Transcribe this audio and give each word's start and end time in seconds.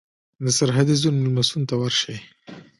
د 0.43 0.45
سرحدي 0.57 0.95
زون 1.01 1.15
مېلمستون 1.23 1.61
ته 1.69 1.75
ورشئ. 1.81 2.17